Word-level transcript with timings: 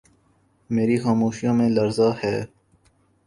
میری 0.69 0.97
خاموشیوں 0.97 1.53
میں 1.53 1.69
لرزاں 1.69 2.11
ہے 2.23 2.35